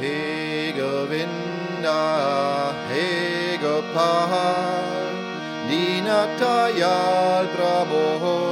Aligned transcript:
He 0.00 0.72
Govinda, 0.72 1.92
He 2.88 3.58
Gopal, 3.58 5.12
Dinatayal 5.68 7.44
Prabhu. 7.54 8.49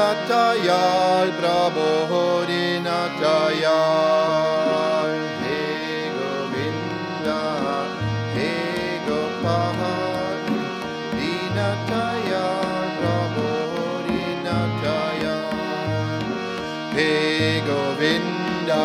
Natayal, 0.00 1.28
Bravo 1.38 1.88
Hori 2.10 2.66
Natayal. 2.86 3.68
He 5.44 5.60
Govinda, 6.16 7.42
He 8.34 8.50
Gopahad, 9.06 10.44
Dinatayal, 11.16 12.88
Bravo 12.98 13.48
Hori 13.74 14.24
Natayal. 14.46 15.52
He 16.96 17.12
Govinda, 17.68 18.84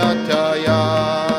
Vinataya. 0.00 1.29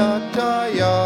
Jaya 0.00 0.99